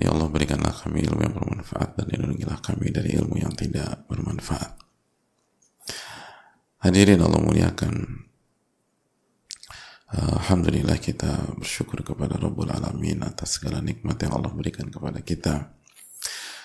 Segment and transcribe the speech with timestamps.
[0.00, 4.80] Ya Allah berikanlah kami ilmu yang bermanfaat dan lindungilah kami dari ilmu yang tidak bermanfaat.
[6.80, 8.24] Hadirin Allah muliakan.
[10.14, 15.74] Alhamdulillah kita bersyukur kepada Rabbul Alamin atas segala nikmat yang Allah berikan kepada kita.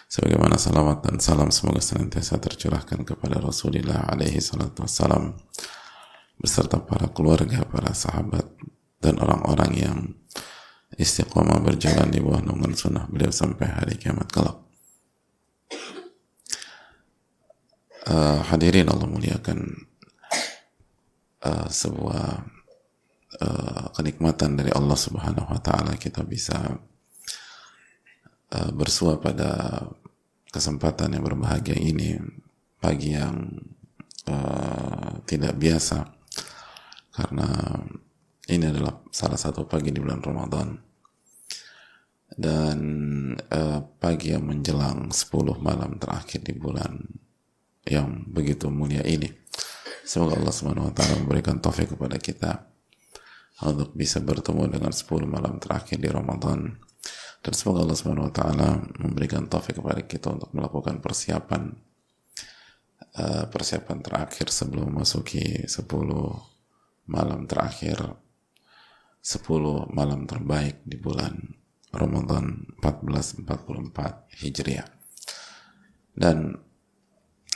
[0.09, 5.37] Sebagaimana salawat dan salam semoga senantiasa tercurahkan kepada Rasulullah alaihi salatu wassalam
[6.39, 8.47] beserta para keluarga, para sahabat
[8.97, 9.97] dan orang-orang yang
[10.99, 14.59] istiqomah berjalan di bawah naungan sunnah beliau sampai hari kiamat kelak.
[18.09, 19.87] Uh, hadirin Allah muliakan
[21.45, 22.43] uh, sebuah
[23.39, 26.57] uh, kenikmatan dari Allah Subhanahu Wa Taala kita bisa
[28.51, 29.83] uh, bersua pada
[30.49, 32.17] kesempatan yang berbahagia ini
[32.81, 33.61] pagi yang
[34.25, 36.09] uh, tidak biasa
[37.13, 37.47] karena
[38.49, 40.88] ini adalah salah satu pagi di bulan Ramadan
[42.39, 42.79] dan
[43.51, 47.03] uh, pagi yang menjelang 10 malam terakhir di bulan
[47.83, 49.27] yang begitu mulia ini.
[50.07, 52.63] Semoga Allah Subhanahu wa taala memberikan taufik kepada kita
[53.67, 56.79] untuk bisa bertemu dengan 10 malam terakhir di Ramadan
[57.43, 58.69] dan semoga Allah Subhanahu wa taala
[59.03, 61.75] memberikan taufik kepada kita untuk melakukan persiapan
[63.19, 65.75] uh, persiapan terakhir sebelum masuki 10
[67.11, 67.99] malam terakhir
[69.19, 71.58] 10 malam terbaik di bulan
[71.89, 73.45] Ramadan 1444
[74.43, 74.87] Hijriah.
[76.13, 76.53] Dan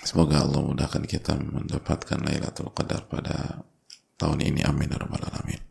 [0.02, 3.62] semoga Allah mudahkan kita mendapatkan Lailatul Qadar pada
[4.18, 4.66] tahun ini.
[4.66, 5.62] Amin ya rabbal alamin.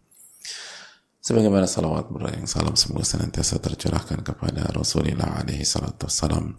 [1.23, 6.59] Sebagaimana salawat yang salam semoga senantiasa tercurahkan kepada Rasulullah alaihi salatu wassalam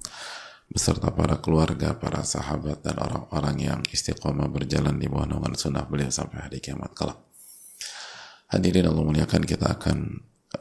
[0.72, 6.07] beserta para keluarga, para sahabat dan orang-orang yang istiqomah berjalan di bawah naungan sunnah beliau
[6.07, 7.19] sampai hari kiamat kelak.
[8.50, 9.97] Hadirin Allah muliakan kita akan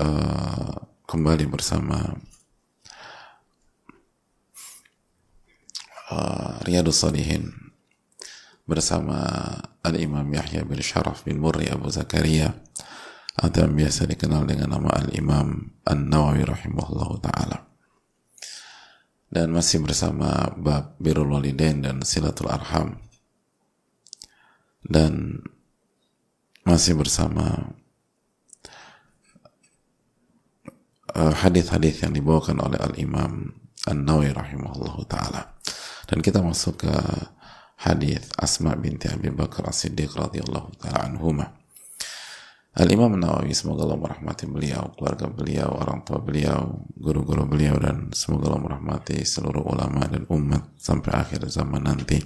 [0.03, 2.15] uh, kembali bersama
[6.13, 7.51] uh, Riyadus Salihin
[8.63, 9.27] bersama
[9.83, 12.55] Al-Imam Yahya bin Sharaf bin Murri Abu Zakaria
[13.35, 17.59] atau yang biasa dikenal dengan nama Al-Imam An-Nawawi rahimahullah ta'ala.
[19.33, 23.01] Dan masih bersama bab Birul Walidain dan Silatul Arham.
[24.85, 25.41] Dan
[26.69, 27.73] masih bersama
[31.15, 33.53] hadis-hadis yang dibawakan oleh Al-Imam
[33.85, 35.43] An-Nawawi rahimahullah taala.
[36.09, 36.95] Dan kita masuk ke
[37.83, 41.47] hadis Asma binti Abi Bakar As-Siddiq radhiyallahu taala anhuma.
[42.73, 48.49] Al-Imam Nawawi semoga Allah merahmati beliau, keluarga beliau, orang tua beliau, guru-guru beliau dan semoga
[48.49, 52.17] Allah merahmati seluruh ulama dan umat sampai akhir zaman nanti.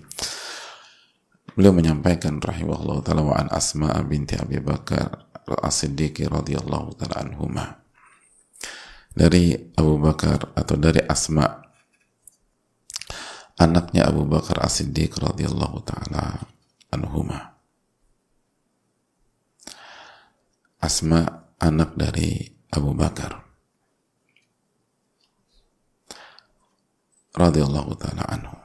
[1.56, 5.26] Beliau menyampaikan rahimahullah taala wa an Asma binti Abi Bakar
[5.66, 7.85] As-Siddiq radhiyallahu taala anhuma
[9.16, 11.48] dari Abu Bakar atau dari Asma
[13.56, 16.44] anaknya Abu Bakar As-Siddiq radhiyallahu taala
[16.92, 17.56] anhuma.
[20.76, 23.40] Asma anak dari Abu Bakar
[27.32, 28.58] radhiyallahu taala anhu.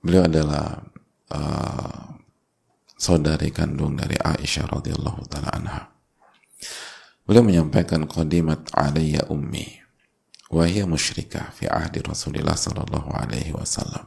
[0.00, 0.80] Beliau adalah
[1.28, 2.16] uh,
[2.96, 5.89] saudari kandung dari Aisyah radhiyallahu taala anha
[7.30, 9.62] Beliau menyampaikan qadimat alayya ummi
[10.50, 14.02] wa hiya musyrikah fi ahdi Rasulullah sallallahu alaihi wasallam.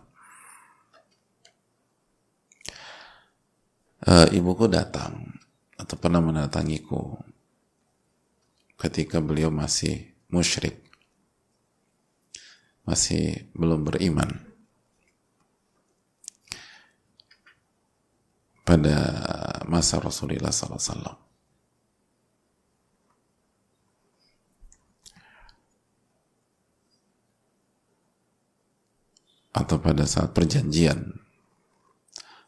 [4.04, 5.40] Uh, ibuku datang
[5.80, 7.16] atau pernah mendatangiku
[8.76, 10.84] ketika beliau masih musyrik
[12.84, 14.52] masih belum beriman
[18.68, 18.96] pada
[19.64, 21.33] masa Rasulullah SAW.
[29.54, 31.14] Atau pada saat perjanjian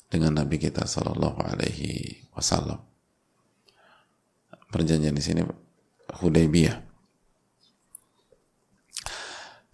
[0.09, 2.81] dengan Nabi kita Shallallahu Alaihi Wasallam.
[4.73, 5.41] Perjanjian di sini
[6.17, 6.81] Hudaybiyah.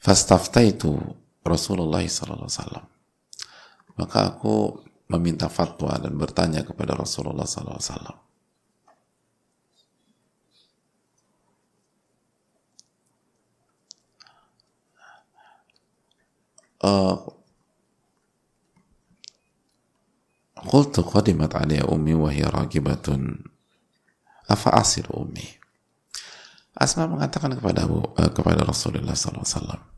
[0.01, 0.91] Fastaftaitu
[1.45, 2.85] Rasulullah Sallallahu Alaihi Wasallam.
[3.95, 4.81] Maka aku
[5.11, 8.17] meminta fatwa dan bertanya kepada Rasulullah Sallallahu Alaihi Wasallam.
[21.61, 23.45] Alayya ummi wa hiya ragibatun.
[24.49, 25.45] Afa asir ummi?
[26.75, 29.91] Asma mengatakan kepada Abu, uh, kepada Rasulullah SAW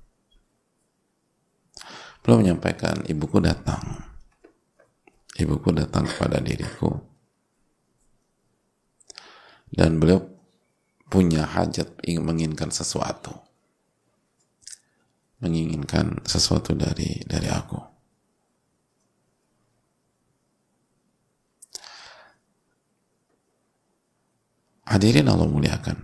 [2.23, 3.83] belum menyampaikan ibuku datang.
[5.35, 7.03] Ibuku datang kepada diriku.
[9.67, 10.23] Dan beliau
[11.11, 13.52] punya hajat ingin menginginkan sesuatu
[15.43, 17.93] menginginkan sesuatu dari dari aku
[24.83, 25.97] Hadirin Allah muliakan.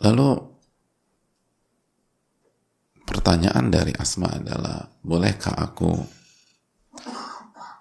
[0.00, 0.28] Lalu
[3.02, 5.92] pertanyaan dari Asma adalah, bolehkah aku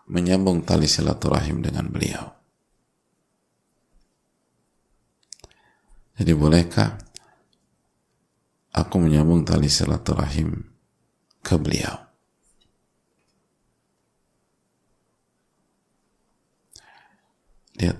[0.09, 2.38] menyambung tali silaturahim dengan beliau?
[6.19, 6.99] Jadi bolehkah
[8.75, 10.67] aku menyambung tali silaturahim
[11.39, 12.09] ke beliau?
[17.79, 17.97] lihat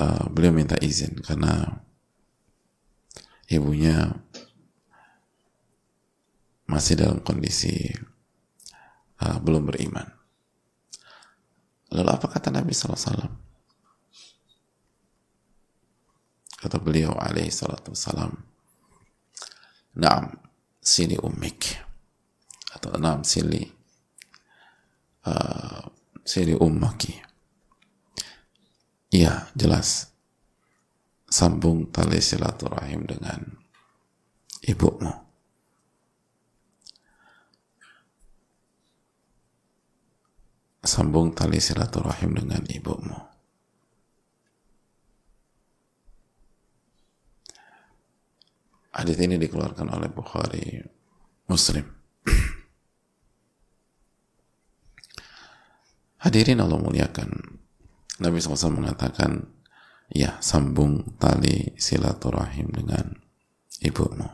[0.00, 1.84] uh, beliau minta izin karena
[3.52, 4.16] ibunya
[6.64, 7.92] masih dalam kondisi
[9.20, 10.08] uh, belum beriman.
[11.92, 13.51] Lalu apa kata Nabi SAW?
[16.62, 18.30] Kata beliau alaihi salatu wassalam,
[19.98, 20.30] Naam,
[20.78, 21.74] sili ummik.
[22.72, 23.66] Atau naam, sili
[25.26, 25.84] uh,
[26.24, 27.12] sili ummaki
[29.12, 30.08] Iya, jelas.
[31.28, 33.44] Sambung tali silaturahim dengan
[34.64, 35.12] ibumu.
[40.80, 43.31] Sambung tali silaturahim dengan ibumu.
[48.92, 50.84] Hadis ini dikeluarkan oleh Bukhari
[51.48, 51.88] Muslim.
[56.22, 57.58] Hadirin Allah muliakan
[58.22, 59.48] Nabi SAW mengatakan,
[60.12, 63.16] ya sambung tali silaturahim dengan
[63.80, 64.28] ibumu.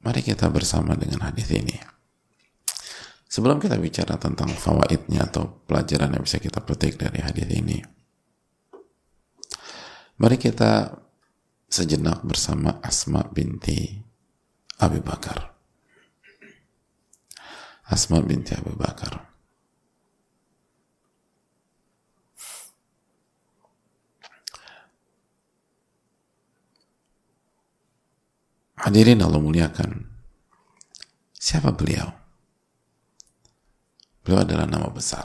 [0.00, 1.76] Mari kita bersama dengan hadis ini.
[3.30, 7.78] Sebelum kita bicara tentang fawaidnya atau pelajaran yang bisa kita petik dari hadis ini,
[10.20, 11.00] mari kita
[11.64, 13.96] sejenak bersama Asma binti
[14.84, 15.48] Abu Bakar.
[17.88, 19.16] Asma binti Abu Bakar.
[28.80, 30.08] Hadirin Allah muliakan.
[31.36, 32.08] Siapa beliau?
[34.24, 35.24] Beliau adalah nama besar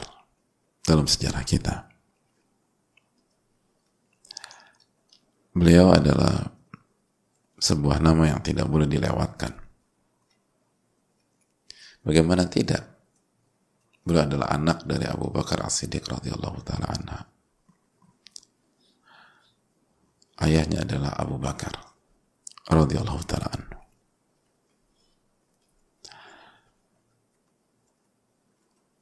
[0.84, 1.95] dalam sejarah kita.
[5.56, 6.52] Beliau adalah
[7.56, 9.56] sebuah nama yang tidak boleh dilewatkan.
[12.04, 12.84] Bagaimana tidak?
[14.04, 17.20] Beliau adalah anak dari Abu Bakar As-Siddiq radhiyallahu taala anha.
[20.44, 21.72] Ayahnya adalah Abu Bakar
[22.68, 23.76] radhiyallahu taala anhu.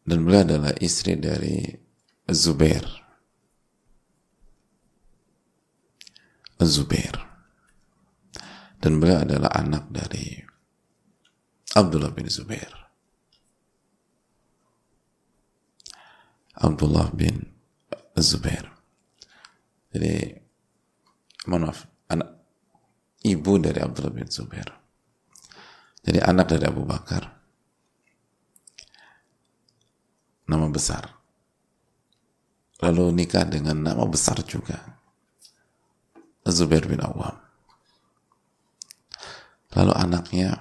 [0.06, 1.66] Dan beliau adalah istri dari
[2.30, 3.03] Zubair.
[6.62, 7.14] Zubair.
[8.78, 10.38] Dan beliau adalah anak dari
[11.74, 12.70] Abdullah bin Zubair.
[16.54, 17.50] Abdullah bin
[18.14, 18.70] Zubair.
[19.90, 20.38] Jadi,
[21.50, 22.30] maaf, anak
[23.26, 24.70] ibu dari Abdullah bin Zubair.
[26.04, 27.24] Jadi anak dari Abu Bakar.
[30.44, 31.08] Nama besar.
[32.84, 35.03] Lalu nikah dengan nama besar juga.
[36.52, 37.40] Zubair bin Awam.
[39.74, 40.60] Lalu anaknya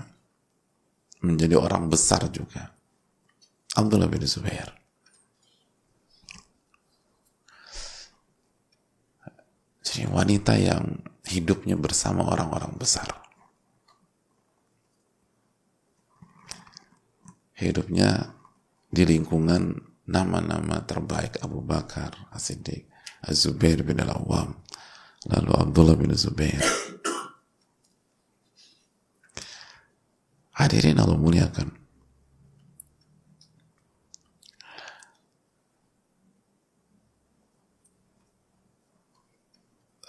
[1.20, 2.72] menjadi orang besar juga.
[3.76, 4.72] Abdullah bin Zubair.
[9.84, 13.06] Jadi wanita yang hidupnya bersama orang-orang besar.
[17.54, 18.34] Hidupnya
[18.90, 19.78] di lingkungan
[20.10, 22.90] nama-nama terbaik Abu Bakar, As-Siddiq,
[23.24, 24.63] Az-Zubair bin Al-Awwam,
[25.28, 26.60] lalu Abdullah bin Zubair.
[30.54, 31.84] Hadirin Allah muliakan.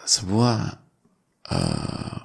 [0.04, 0.58] sebuah
[1.48, 2.22] uh,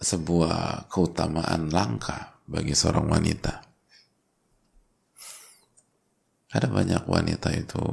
[0.00, 3.60] sebuah keutamaan langka bagi seorang wanita.
[6.50, 7.84] Ada banyak wanita itu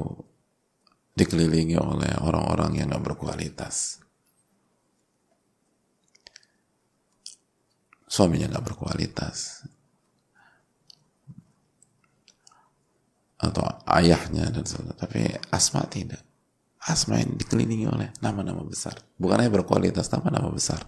[1.18, 3.98] dikelilingi oleh orang-orang yang gak berkualitas.
[8.06, 9.66] Suaminya gak berkualitas.
[13.38, 14.94] Atau ayahnya dan sebagainya.
[14.94, 15.20] Tapi
[15.50, 16.22] Asma tidak.
[16.78, 18.96] Asma yang dikelilingi oleh nama-nama besar.
[19.18, 20.86] Bukan hanya berkualitas, nama-nama besar.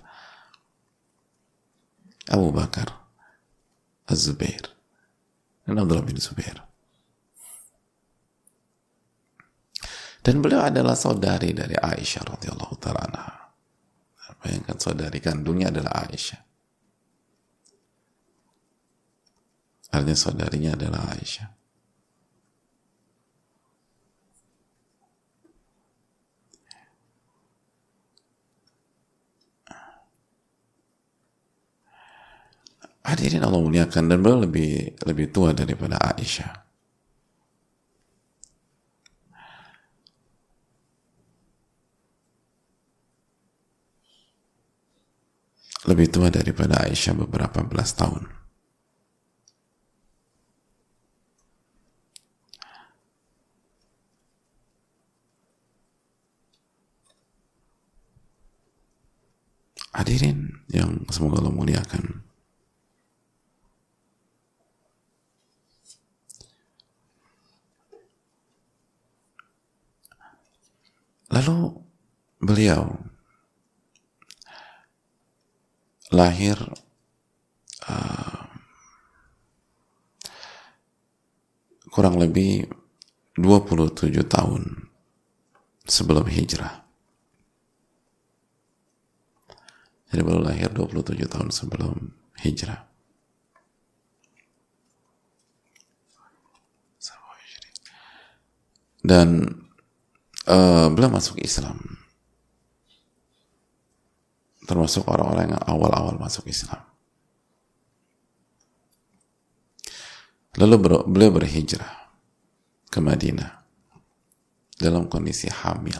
[2.30, 3.10] Abu Bakar,
[4.06, 4.70] Az-Zubair,
[5.66, 6.69] dan Abdullah bin Zubair.
[10.20, 13.24] Dan beliau adalah saudari dari Aisyah radhiyallahu taala.
[14.40, 16.40] Bayangkan saudari kandungnya adalah Aisyah.
[19.90, 21.48] Artinya saudarinya adalah Aisyah.
[33.00, 36.69] Hadirin Allah muliakan dan beliau lebih lebih tua daripada Aisyah.
[45.88, 48.28] Lebih tua daripada Aisyah beberapa belas tahun.
[59.90, 62.24] Hadirin yang semoga Allah muliakan.
[71.30, 71.58] Lalu
[72.42, 73.09] beliau
[76.10, 76.58] lahir
[77.86, 78.44] uh,
[81.90, 82.70] kurang lebih
[83.38, 84.90] 27 tahun
[85.86, 86.82] sebelum hijrah.
[90.10, 91.94] Jadi baru lahir 27 tahun sebelum
[92.42, 92.90] hijrah.
[99.00, 99.48] Dan
[100.44, 101.80] uh, beliau masuk Islam
[104.70, 106.78] termasuk orang-orang yang awal-awal masuk Islam.
[110.54, 112.14] Lalu beliau berhijrah
[112.86, 113.66] ke Madinah
[114.78, 115.98] dalam kondisi hamil.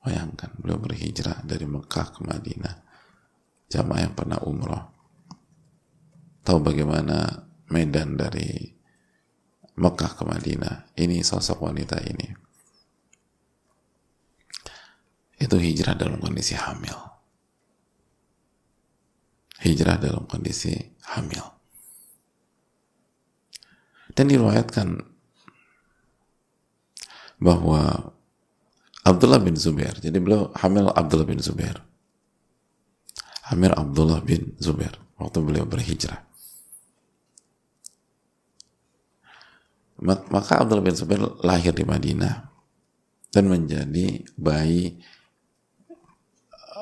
[0.00, 2.76] Bayangkan, beliau berhijrah dari Mekah ke Madinah.
[3.68, 4.84] Jamaah yang pernah umroh.
[6.40, 8.72] Tahu bagaimana medan dari
[9.76, 10.96] Mekah ke Madinah.
[10.96, 12.49] Ini sosok wanita ini
[15.40, 16.94] itu hijrah dalam kondisi hamil.
[19.64, 20.76] Hijrah dalam kondisi
[21.16, 21.42] hamil.
[24.12, 25.00] Dan diriwayatkan
[27.40, 28.12] bahwa
[29.00, 31.80] Abdullah bin Zubair, jadi beliau hamil Abdullah bin Zubair.
[33.48, 36.20] Hamil Abdullah bin Zubair waktu beliau berhijrah.
[40.04, 42.48] Maka Abdullah bin Zubair lahir di Madinah
[43.32, 45.00] dan menjadi bayi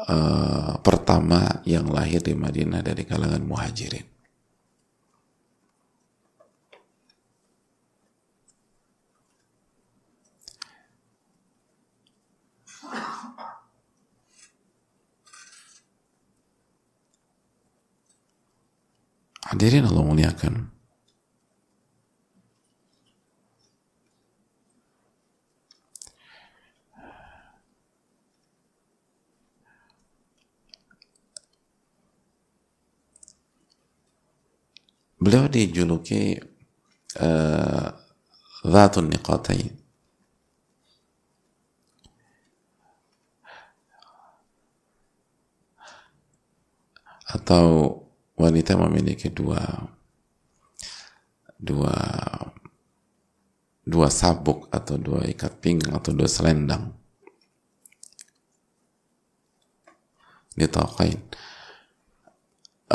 [0.08, 4.18] uh, pertama yang lahir di Madinah dari kalangan muhajirin.
[19.48, 20.77] Hadirin Allah muliakan.
[35.28, 36.40] Beliau dijuluki
[37.20, 37.92] uh,
[38.64, 39.76] Zatun Niqatain
[47.28, 48.00] atau
[48.40, 49.60] wanita memiliki dua
[51.60, 51.92] dua
[53.84, 56.96] dua sabuk atau dua ikat pinggang atau dua selendang.
[60.56, 61.20] Di tauqain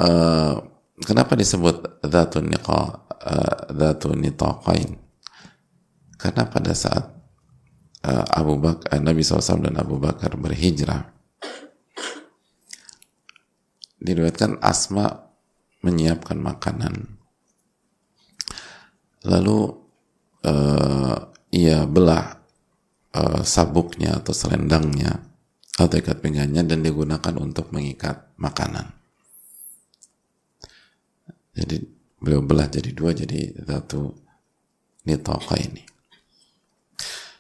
[0.02, 0.73] uh,
[1.04, 2.80] Kenapa disebut Dhatun Niqa,
[3.76, 4.96] uh, Nitaqain?
[6.16, 7.12] Karena pada saat
[8.08, 11.12] uh, Abu Bakar, uh, Nabi SAW dan Abu Bakar berhijrah,
[14.00, 15.12] diriwayatkan Asma
[15.84, 17.20] menyiapkan makanan.
[19.28, 19.60] Lalu
[20.48, 21.16] uh,
[21.52, 22.40] ia belah
[23.16, 25.20] uh, sabuknya atau selendangnya
[25.76, 29.03] atau ikat pinggangnya dan digunakan untuk mengikat makanan.
[31.54, 31.78] Jadi
[32.18, 34.10] beliau belah jadi dua jadi satu
[35.06, 35.86] nitoka ini.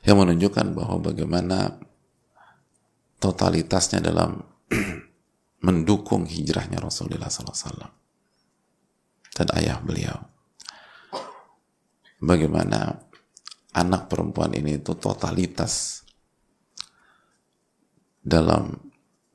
[0.04, 1.80] Yang menunjukkan bahwa bagaimana
[3.18, 4.44] totalitasnya dalam
[5.66, 7.88] mendukung hijrahnya Rasulullah SAW
[9.34, 10.18] dan ayah beliau.
[12.24, 13.00] Bagaimana
[13.74, 16.04] anak perempuan ini itu totalitas
[18.24, 18.72] dalam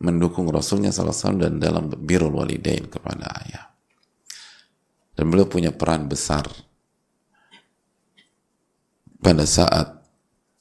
[0.00, 3.37] mendukung Rasulnya SAW dan dalam birul walidain kepada.
[5.18, 6.46] Dan beliau punya peran besar
[9.18, 9.98] pada saat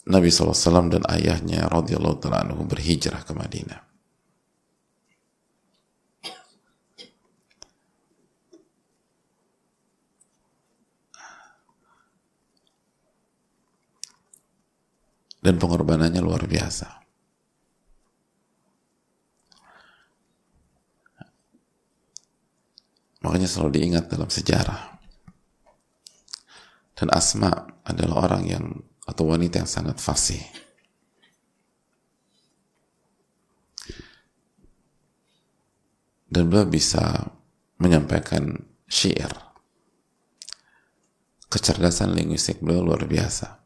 [0.09, 3.85] Nabi SAW dan ayahnya radhiyallahu taala anhu berhijrah ke Madinah.
[15.37, 16.96] Dan pengorbanannya luar biasa.
[23.27, 24.95] Makanya selalu diingat dalam sejarah.
[26.95, 27.51] Dan Asma
[27.83, 28.65] adalah orang yang
[29.03, 30.39] atau wanita yang sangat fasih.
[36.31, 37.27] Dan beliau bisa
[37.83, 39.35] menyampaikan syair.
[41.51, 43.59] Kecerdasan linguistik beliau luar biasa.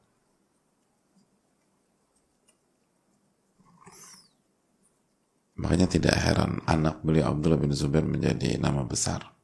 [5.62, 9.41] Makanya tidak heran anak beliau Abdullah bin Zubair menjadi nama besar.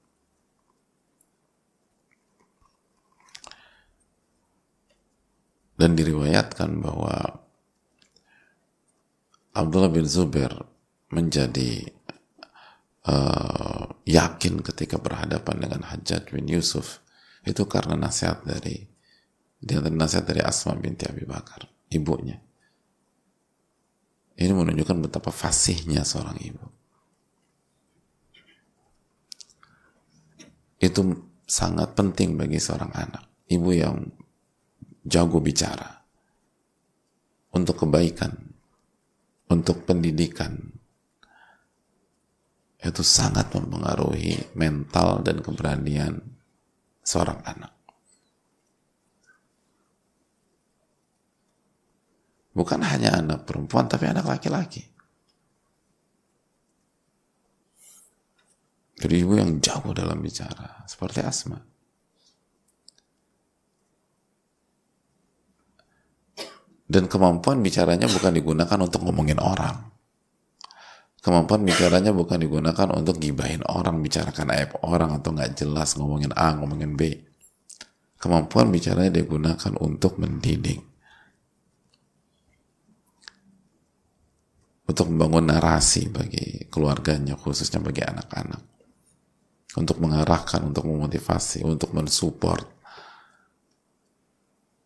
[5.78, 7.46] Dan diriwayatkan bahwa
[9.54, 10.54] Abdullah bin Zubair
[11.14, 11.86] menjadi
[13.06, 17.02] uh, yakin ketika berhadapan dengan Hajjaj bin Yusuf
[17.48, 18.90] itu karena nasihat dari
[19.58, 22.38] dia nasihat dari Asma binti Abi Bakar, ibunya.
[24.38, 26.66] Ini menunjukkan betapa fasihnya seorang ibu.
[30.78, 33.26] Itu sangat penting bagi seorang anak.
[33.50, 34.14] Ibu yang
[35.08, 36.04] jago bicara
[37.56, 38.36] untuk kebaikan,
[39.48, 40.60] untuk pendidikan,
[42.78, 46.22] itu sangat mempengaruhi mental dan keberanian
[47.02, 47.74] seorang anak.
[52.54, 54.82] Bukan hanya anak perempuan, tapi anak laki-laki.
[58.98, 61.77] Jadi ibu yang jago dalam bicara, seperti Asma.
[66.88, 69.92] Dan kemampuan bicaranya bukan digunakan untuk ngomongin orang.
[71.20, 76.56] Kemampuan bicaranya bukan digunakan untuk gibahin orang, bicarakan aib orang atau nggak jelas ngomongin A,
[76.56, 77.12] ngomongin B.
[78.16, 80.80] Kemampuan bicaranya digunakan untuk mendidik.
[84.88, 88.64] Untuk membangun narasi bagi keluarganya, khususnya bagi anak-anak.
[89.76, 92.64] Untuk mengarahkan, untuk memotivasi, untuk mensupport.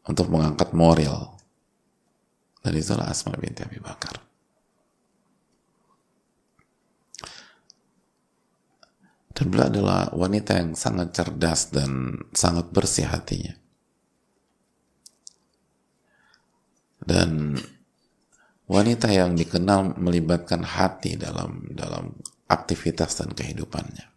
[0.09, 1.40] Untuk mengangkat moral
[2.61, 4.21] dan itulah Asma binti Abi Bakar.
[9.31, 13.57] Dan beliau adalah wanita yang sangat cerdas dan sangat bersih hatinya.
[17.01, 17.57] Dan
[18.69, 22.13] wanita yang dikenal melibatkan hati dalam dalam
[22.45, 24.10] aktivitas dan kehidupannya.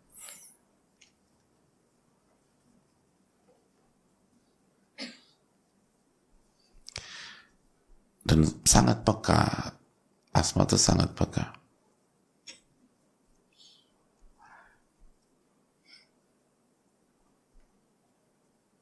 [8.25, 9.73] Dan sangat peka.
[10.35, 11.55] Asma itu sangat peka.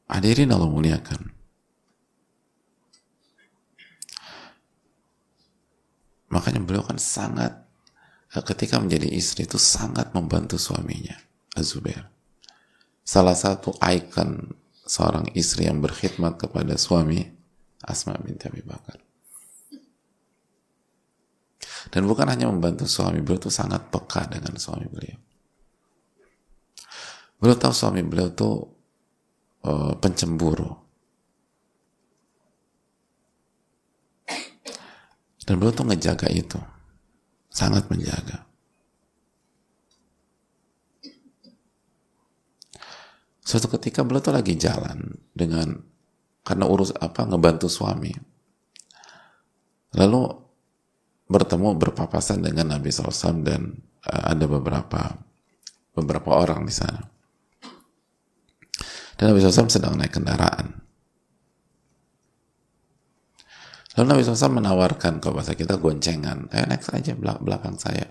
[0.08, 1.28] Hadirin Allah muliakan.
[6.32, 7.52] Makanya beliau kan sangat
[8.40, 11.12] ketika menjadi istri itu sangat membantu suaminya
[11.52, 12.08] Azubair
[13.04, 14.56] salah satu ikon
[14.88, 17.28] seorang istri yang berkhidmat kepada suami
[17.84, 19.11] Asma binti Abi Bakar
[21.92, 25.20] dan bukan hanya membantu suami, beliau itu sangat peka dengan suami beliau.
[27.36, 28.50] Beliau tahu suami beliau itu
[29.68, 30.72] uh, pencemburu.
[35.44, 36.56] Dan beliau tuh ngejaga itu.
[37.52, 38.48] Sangat menjaga.
[43.44, 45.76] Suatu ketika beliau tuh lagi jalan dengan
[46.40, 48.16] karena urus apa ngebantu suami.
[49.92, 50.42] Lalu
[51.32, 53.72] bertemu berpapasan dengan Nabi SAW dan
[54.04, 55.16] uh, ada beberapa
[55.96, 57.00] beberapa orang di sana.
[59.16, 60.82] Dan Nabi SAW sedang naik kendaraan.
[63.92, 68.08] Lalu Nabi SAW menawarkan ke bahasa kita goncengan, ayo naik saja belakang saya,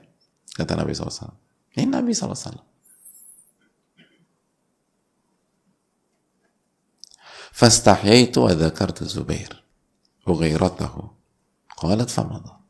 [0.53, 1.33] kata Nabi SAW.
[1.73, 2.61] Ini Nabi SAW.
[7.51, 9.57] Fastahyaitu wa dhakartu Zubair.
[10.23, 11.01] Ughairatahu.
[11.81, 12.60] Qalat famadha.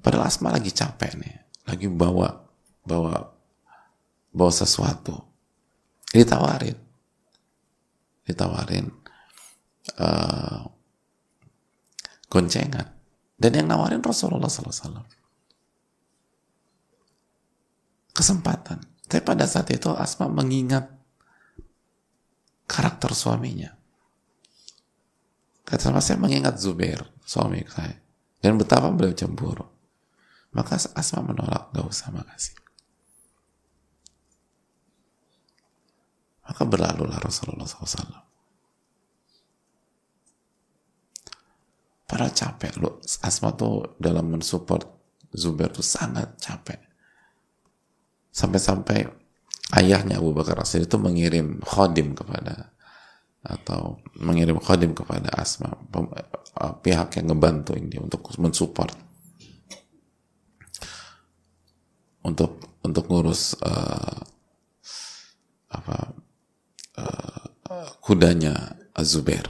[0.00, 1.34] Padahal Asma lagi capek nih,
[1.68, 2.32] lagi bawa
[2.84, 3.14] bawa
[4.32, 5.16] bawa sesuatu.
[6.10, 6.76] Ditawarin.
[8.24, 9.00] Ditawarin.
[9.98, 10.62] uh,
[12.30, 12.86] goncengan
[13.40, 15.02] dan yang nawarin Rasulullah SAW
[18.14, 18.78] kesempatan
[19.10, 20.86] tapi pada saat itu Asma mengingat
[22.70, 23.74] karakter suaminya
[25.66, 27.98] kata saya mengingat Zubair suami saya
[28.38, 29.66] dan betapa beliau cemburu
[30.50, 32.56] maka Asma menolak gak usah makasih.
[36.50, 38.30] Maka berlalulah Rasulullah SAW
[42.10, 44.82] para capek lo Asma tuh dalam mensupport
[45.30, 46.82] Zubair tuh sangat capek.
[48.34, 49.06] Sampai-sampai
[49.78, 52.74] ayahnya Abu Bakar Rasul itu mengirim khodim kepada
[53.46, 58.90] atau mengirim khodim kepada Asma eh, pihak yang ngebantu ini untuk mensupport
[62.24, 64.20] untuk untuk ngurus uh,
[65.70, 65.96] apa
[66.98, 67.44] uh,
[68.02, 69.46] kudanya Azubair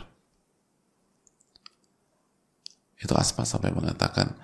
[3.00, 4.36] itu Asma sampai mengatakan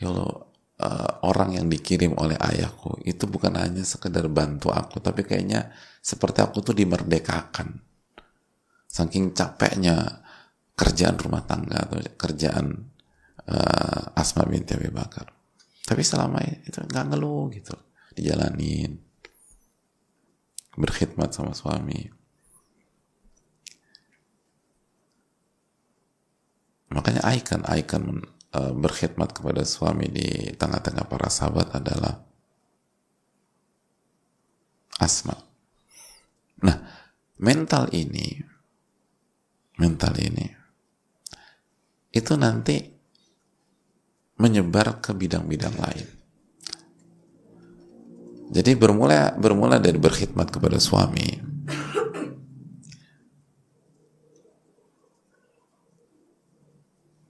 [0.00, 0.48] ya Allah
[0.80, 6.40] uh, orang yang dikirim oleh ayahku itu bukan hanya sekedar bantu aku tapi kayaknya seperti
[6.40, 7.84] aku tuh dimerdekakan.
[8.88, 10.24] Saking capeknya
[10.72, 12.88] kerjaan rumah tangga atau kerjaan
[13.44, 15.37] uh, Asma binti Abi Bakar
[15.88, 17.72] tapi selama itu nggak ngeluh gitu.
[18.12, 19.00] Dijalanin.
[20.76, 22.12] Berkhidmat sama suami.
[26.92, 28.04] Makanya icon icon
[28.52, 32.20] uh, berkhidmat kepada suami di tengah-tengah para sahabat adalah
[35.00, 35.40] asma.
[36.68, 36.76] Nah
[37.40, 38.44] mental ini
[39.78, 40.46] mental ini
[42.10, 42.97] itu nanti
[44.38, 46.08] menyebar ke bidang-bidang lain.
[48.48, 51.26] Jadi bermula bermula dari berkhidmat kepada suami.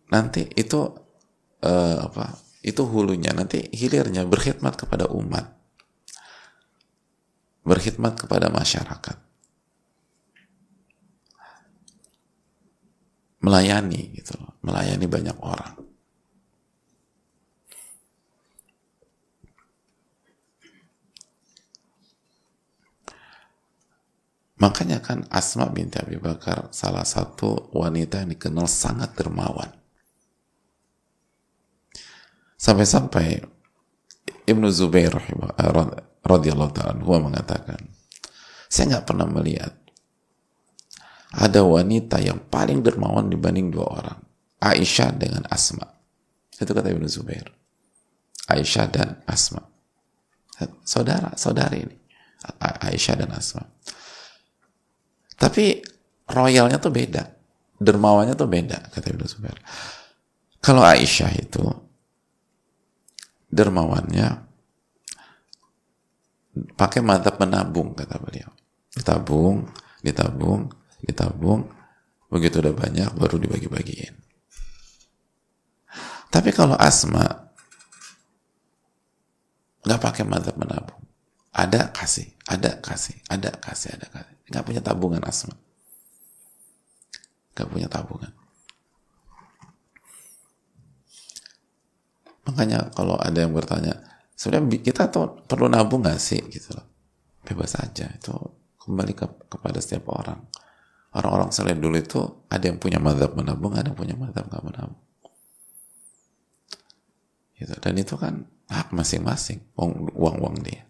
[0.08, 0.80] Nanti itu
[1.64, 5.58] uh, apa itu hulunya nanti hilirnya berkhidmat kepada umat.
[7.66, 9.16] Berkhidmat kepada masyarakat.
[13.42, 15.88] Melayani gitu melayani banyak orang
[24.58, 29.70] Makanya kan Asma binti Abi Bakar salah satu wanita yang dikenal sangat dermawan.
[32.58, 33.38] Sampai-sampai
[34.50, 35.72] Ibnu Zubair eh,
[36.26, 37.78] radhiyallahu ta'ala mengatakan,
[38.66, 39.78] saya nggak pernah melihat
[41.30, 44.18] ada wanita yang paling dermawan dibanding dua orang.
[44.58, 45.86] Aisyah dengan Asma.
[46.50, 47.46] Itu kata Ibnu Zubair.
[48.50, 49.62] Aisyah dan Asma.
[50.82, 51.96] Saudara, saudari ini.
[52.58, 53.62] Aisyah dan Asma.
[55.38, 55.80] Tapi
[56.26, 57.24] royalnya tuh beda.
[57.78, 59.54] Dermawannya tuh beda, kata Ibnu Zubair.
[60.58, 61.62] Kalau Aisyah itu
[63.48, 64.44] dermawannya
[66.76, 68.50] pakai mantap menabung kata beliau
[68.92, 69.68] ditabung
[70.04, 70.68] ditabung
[71.00, 71.60] ditabung
[72.28, 74.14] begitu udah banyak baru dibagi-bagiin
[76.28, 77.48] tapi kalau asma
[79.86, 81.00] nggak pakai mantap menabung
[81.58, 85.58] ada kasih ada kasih ada kasih ada kasih nggak punya tabungan asma
[87.58, 88.30] nggak punya tabungan
[92.48, 93.92] Makanya kalau ada yang bertanya,
[94.32, 96.86] sebenarnya kita tuh perlu nabung gak sih gitu loh.
[97.44, 98.32] Bebas aja itu
[98.80, 100.40] kembali ke, kepada setiap orang.
[101.12, 105.04] Orang-orang selain dulu itu ada yang punya madhab menabung, ada yang punya madhab nggak menabung.
[107.56, 107.74] Gitu.
[107.80, 109.60] Dan itu kan hak masing-masing,
[110.16, 110.87] uang-uang dia.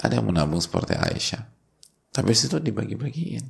[0.00, 1.44] Ada yang menabung seperti Aisyah.
[2.12, 3.44] Tapi situ dibagi-bagiin.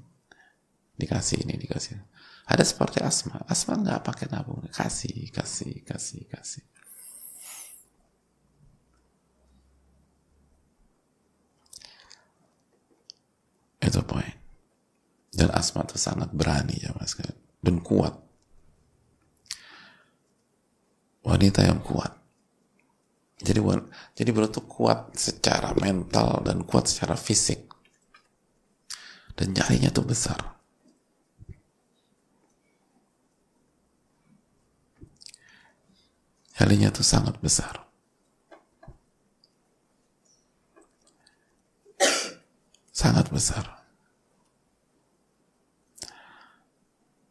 [0.98, 1.98] Dikasih ini, dikasih.
[2.46, 3.42] Ada seperti Asma.
[3.46, 4.66] Asma nggak pakai nabung.
[4.70, 6.64] Kasih, kasih, kasih, kasih.
[13.83, 14.31] Itu poin.
[15.35, 17.18] Dan Asma itu sangat berani ya mas
[17.62, 18.14] dan kuat.
[21.26, 22.22] Wanita yang kuat.
[23.53, 23.61] Jadi
[24.17, 27.69] jadi beliau tuh kuat secara mental dan kuat secara fisik.
[29.37, 30.41] Dan jarinya tuh besar.
[36.57, 37.85] Kalinya itu sangat besar.
[42.88, 43.85] Sangat besar.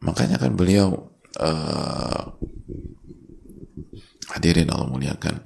[0.05, 1.09] Makanya kan beliau
[1.41, 2.37] uh,
[4.29, 5.41] hadirin Allah muliakan.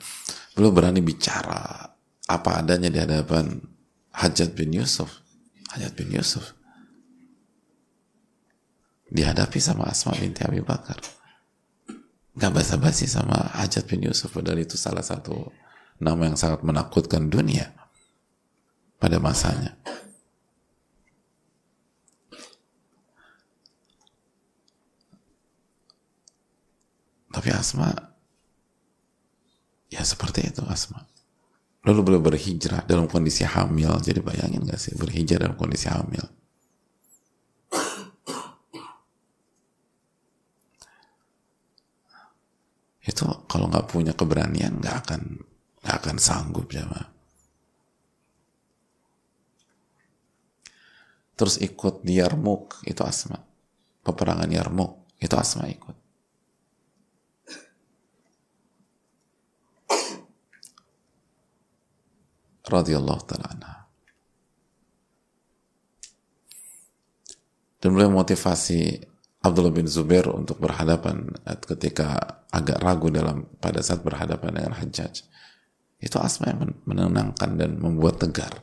[0.58, 3.60] Beliau berani bicara apa adanya di hadapan
[4.12, 5.24] Hajat bin Yusuf.
[5.72, 6.56] Hajat bin Yusuf.
[9.16, 10.98] dihadapi sama Asma binti Abi Bakar
[12.36, 15.54] nggak basa-basi sama Hajat bin Yusuf padahal itu salah satu
[16.02, 17.72] nama yang sangat menakutkan dunia
[19.00, 19.78] pada masanya
[27.32, 27.94] tapi Asma
[29.96, 31.08] ya seperti itu Asma.
[31.88, 33.96] Lalu beliau berhijrah dalam kondisi hamil.
[34.04, 36.26] Jadi bayangin gak sih berhijrah dalam kondisi hamil.
[43.06, 45.22] Itu kalau nggak punya keberanian nggak akan
[45.86, 46.84] nggak akan sanggup ya
[51.36, 53.38] terus ikut di Yarmuk itu Asma.
[54.02, 56.05] Peperangan Yarmuk itu Asma ikut
[62.68, 63.86] radhiyallahu taala
[67.86, 69.06] dan beliau motivasi
[69.46, 71.30] Abdullah bin Zubair untuk berhadapan
[71.70, 75.22] ketika agak ragu dalam pada saat berhadapan dengan Hajjaj.
[76.02, 78.58] Itu Asma yang menenangkan dan membuat tegar.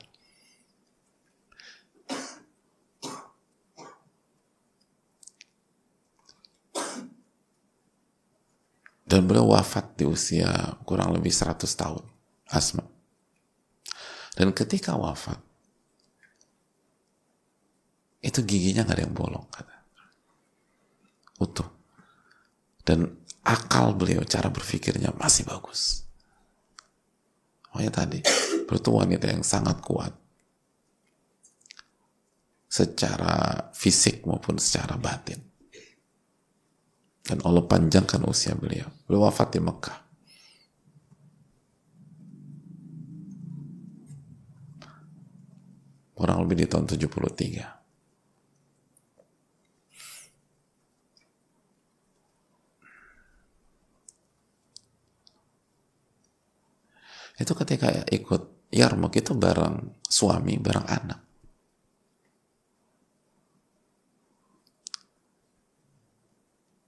[9.06, 10.50] Dan beliau wafat di usia
[10.82, 12.02] kurang lebih 100 tahun.
[12.50, 12.91] Asma.
[14.32, 15.36] Dan ketika wafat,
[18.22, 19.82] itu giginya nggak ada yang bolong kata
[21.42, 21.66] utuh.
[22.86, 23.10] Dan
[23.42, 26.06] akal beliau, cara berpikirnya masih bagus.
[27.74, 28.22] Oh ya tadi,
[28.66, 30.14] berarti wanita yang sangat kuat.
[32.72, 35.38] Secara fisik maupun secara batin.
[37.22, 38.88] Dan Allah panjangkan usia beliau.
[39.06, 39.98] Beliau wafat di Mekah.
[46.22, 47.82] Kurang lebih di tahun 73.
[57.42, 61.20] itu ketika ikut Yarmuk itu bareng suami, bareng anak.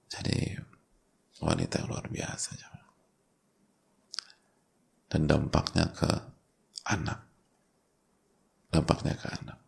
[0.09, 0.55] Jadi
[1.43, 2.55] wanita yang luar biasa.
[5.11, 6.09] Dan dampaknya ke
[6.87, 7.24] anak.
[8.75, 9.59] Dampaknya ke anak.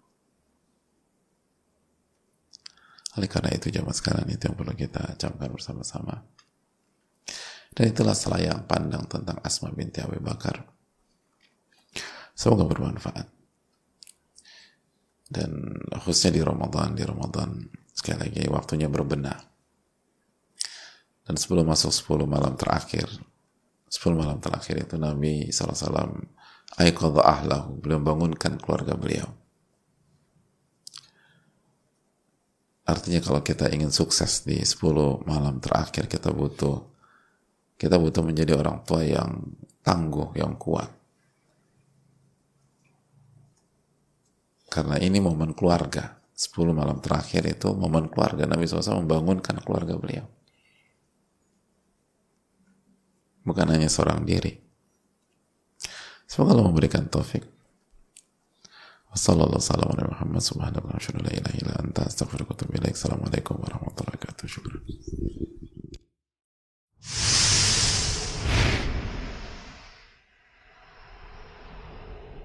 [3.15, 6.28] Oleh karena itu zaman sekarang itu yang perlu kita camkan bersama-sama.
[7.72, 10.78] Dan itulah selayang pandang tentang Asma binti Abu Bakar
[12.38, 13.26] Semoga bermanfaat.
[15.26, 15.74] Dan
[16.06, 19.41] khususnya di Ramadan, di Ramadan sekali lagi waktunya berbenah.
[21.26, 23.10] Dan sebelum masuk 10 malam terakhir,
[23.89, 26.30] 10 malam terakhir itu Nabi SAW
[26.75, 29.32] Aiqadha ahlahu, beliau bangunkan keluarga beliau.
[32.88, 36.88] Artinya kalau kita ingin sukses di 10 malam terakhir kita butuh
[37.75, 39.43] kita butuh menjadi orang tua yang
[39.86, 40.89] tangguh, yang kuat.
[44.67, 46.17] Karena ini momen keluarga.
[46.38, 48.45] 10 malam terakhir itu momen keluarga.
[48.45, 50.25] Nabi SAW membangunkan keluarga beliau.
[53.41, 54.66] Bukan hanya seorang diri.
[56.28, 57.48] Semoga Allah memberikan taufik.
[59.08, 62.92] Wassalamualaikum warahmatullahi wabarakatuh.
[62.92, 64.52] Assalamualaikum warahmatullahi wabarakatuh.